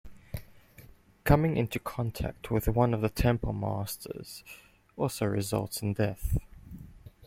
[1.25, 4.43] Coming into contact with one of the temple masters
[4.97, 6.39] also results in death.